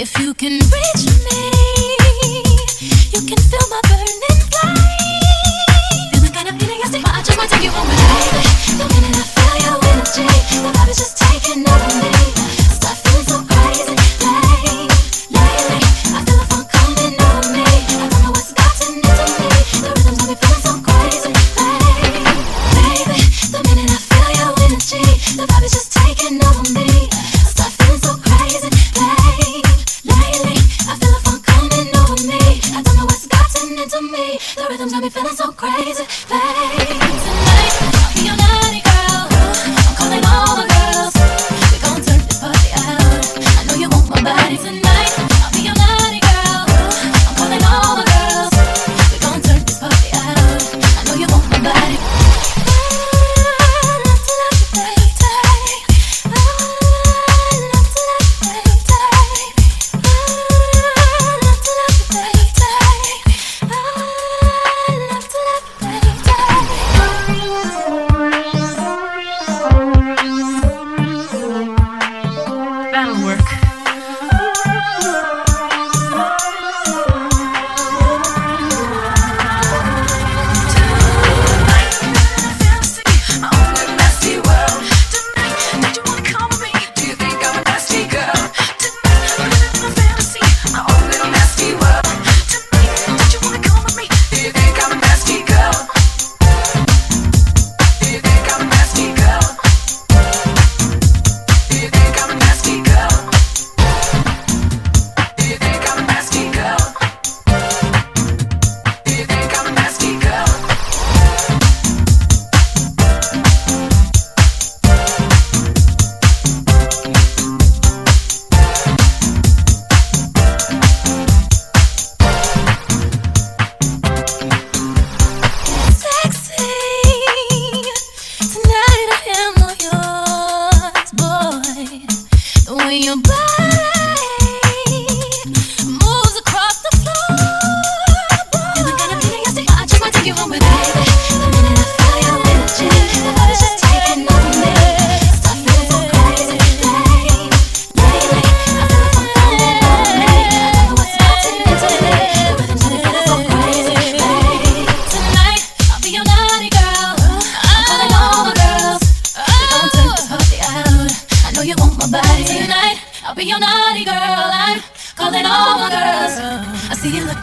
[0.00, 1.59] if you can reach me.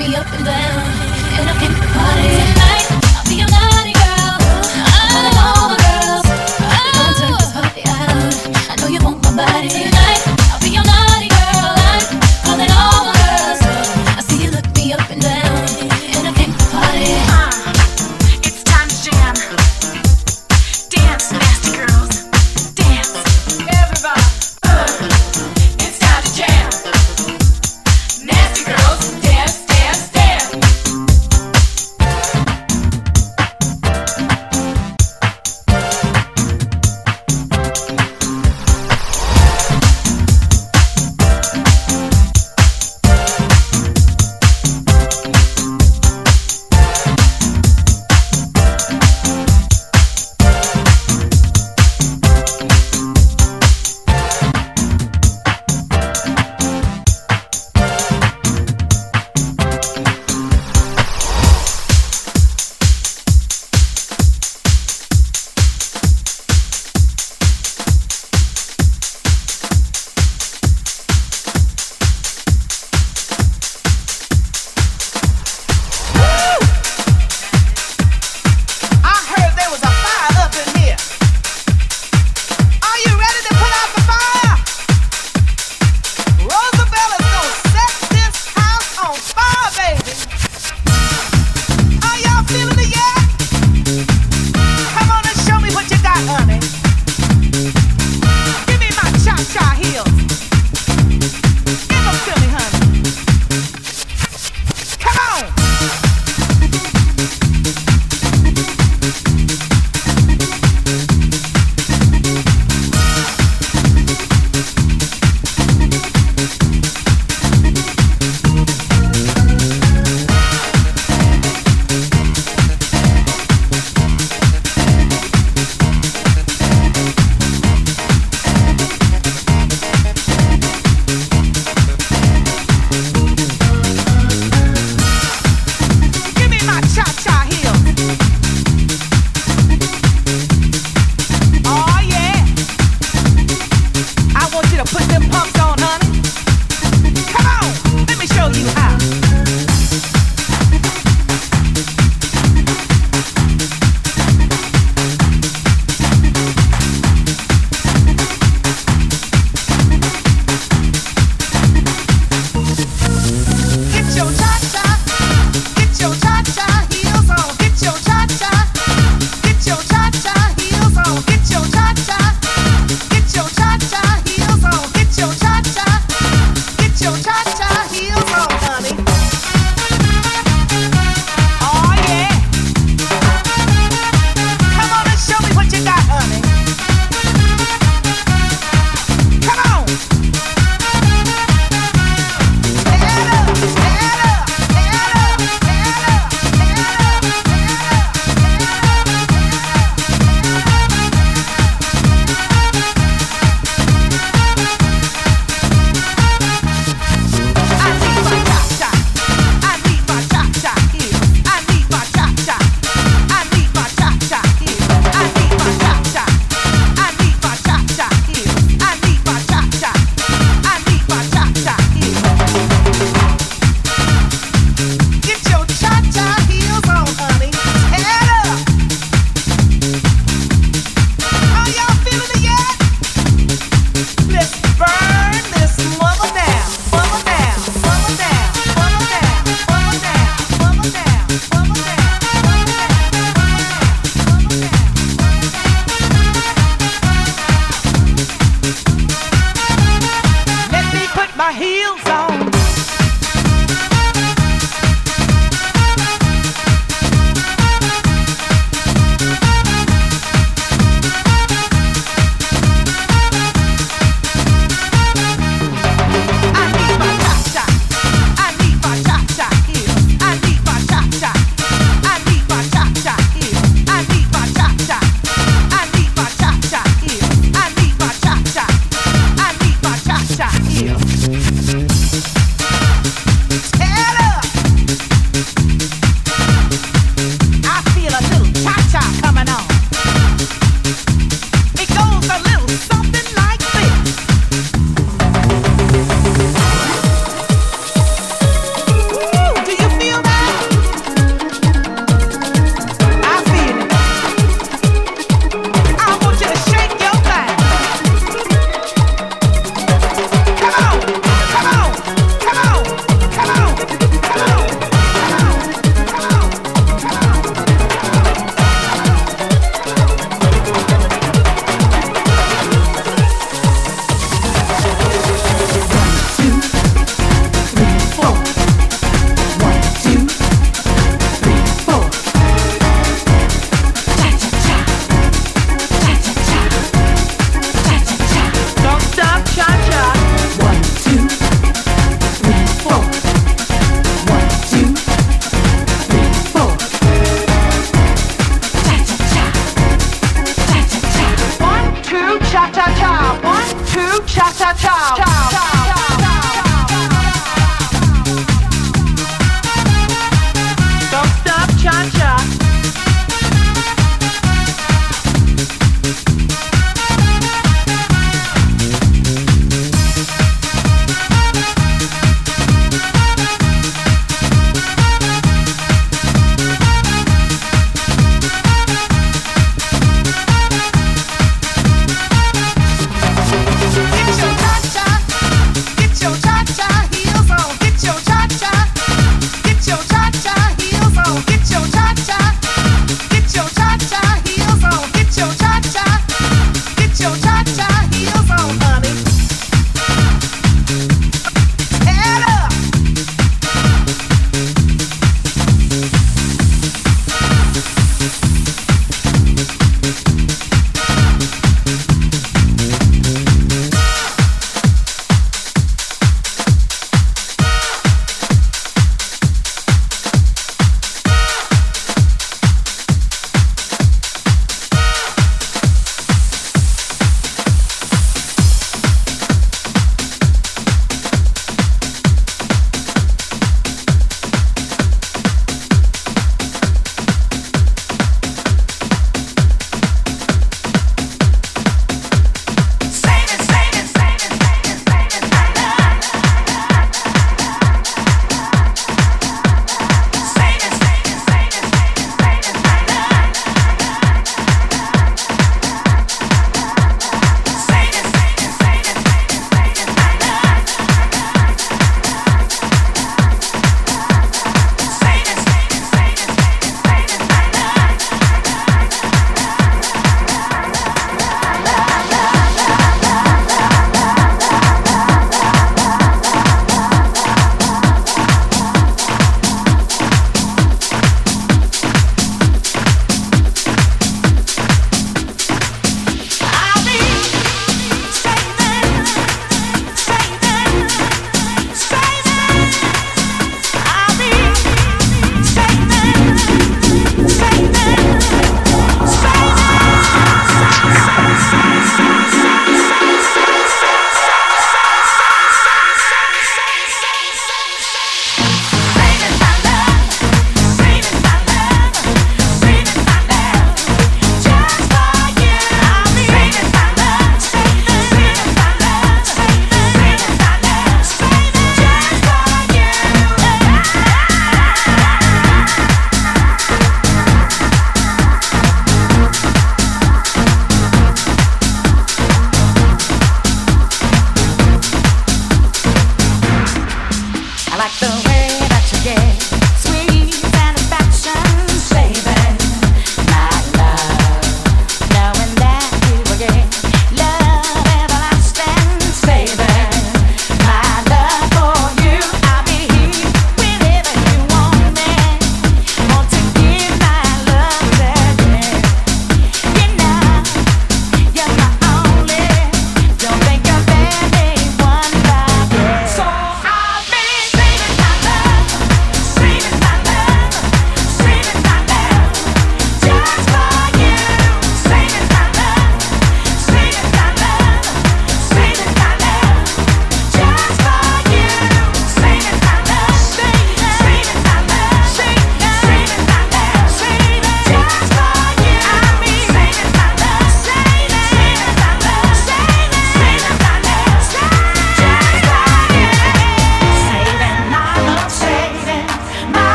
[0.00, 0.86] Me up and down,
[1.36, 1.79] and I can't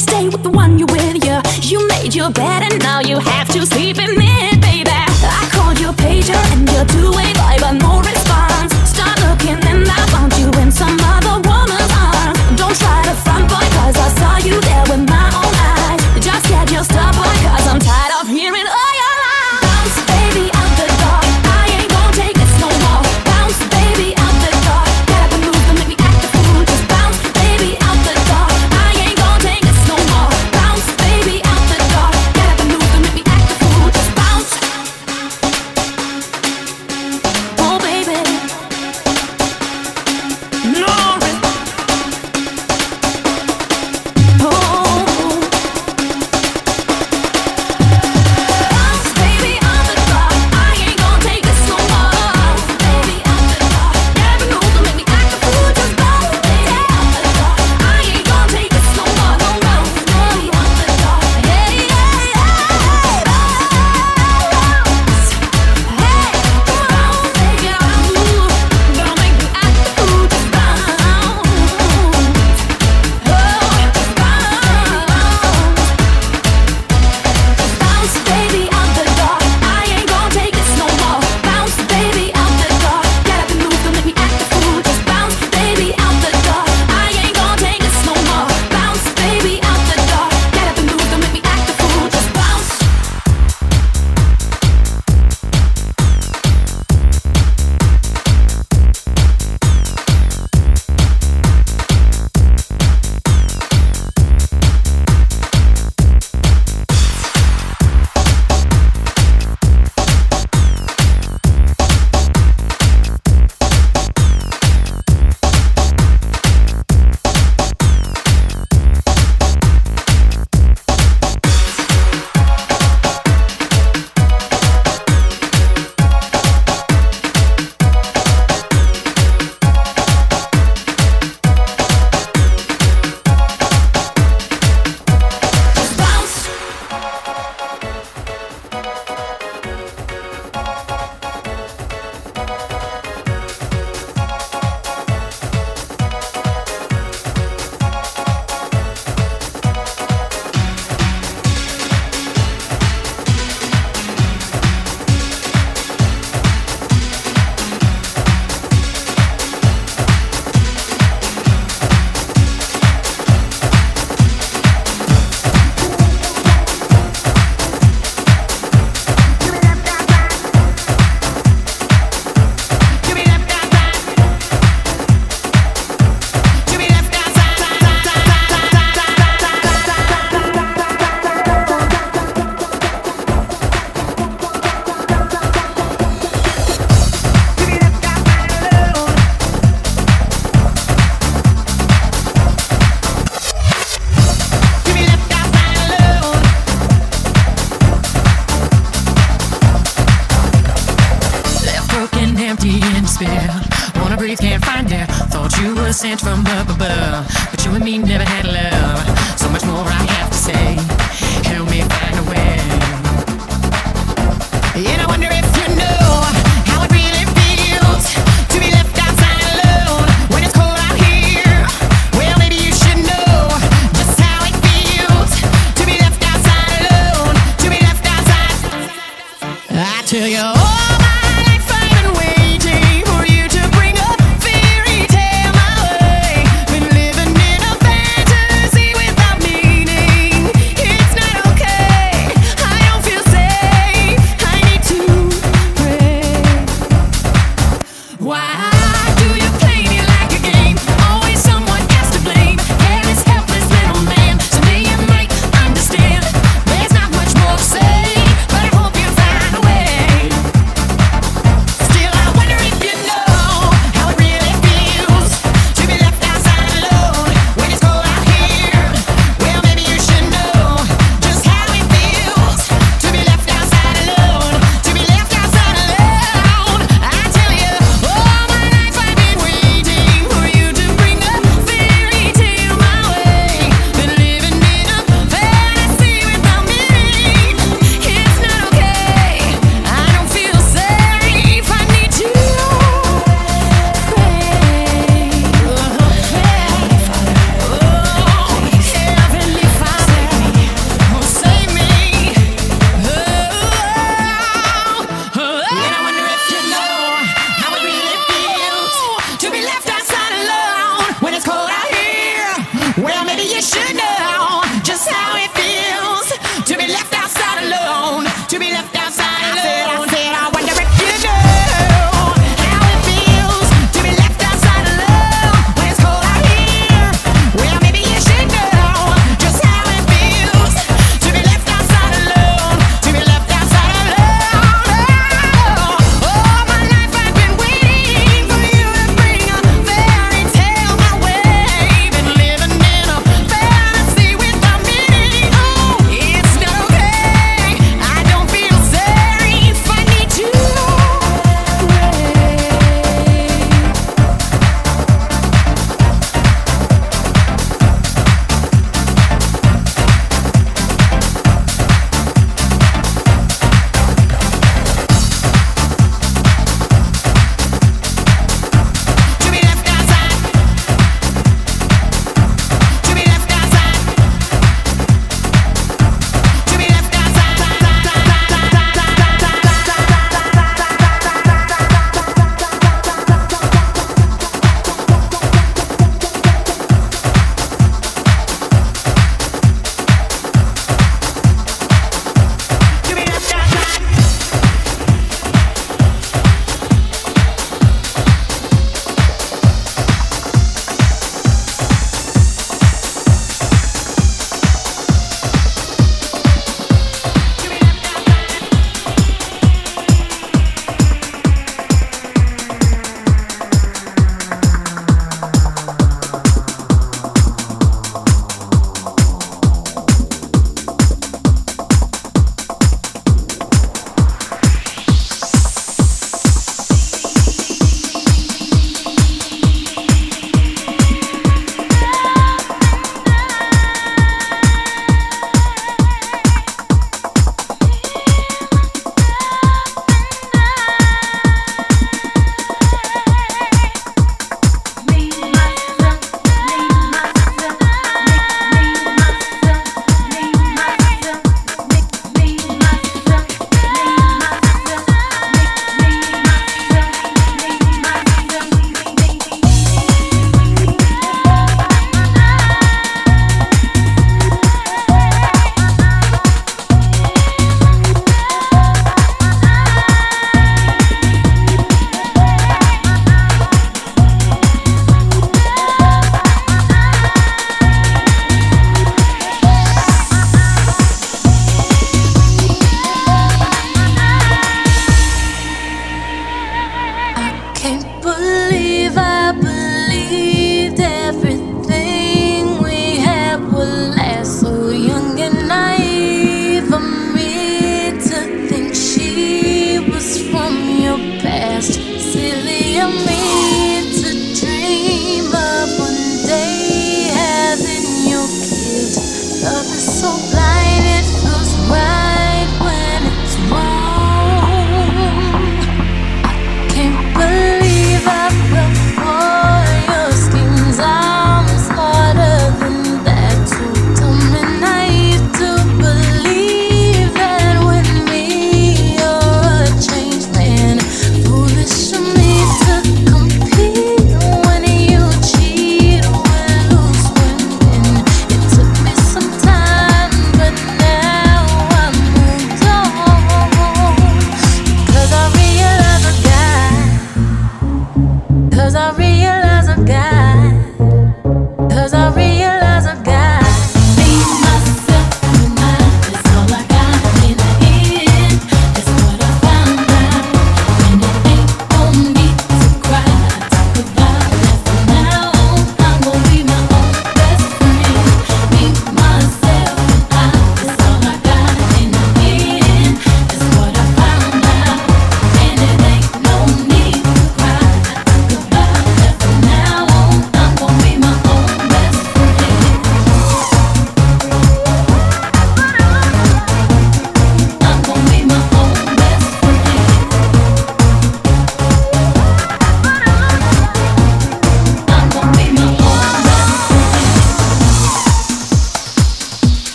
[0.00, 1.42] stay with the one you're with, yeah.
[1.60, 4.09] You made your bed and now you have to sleep in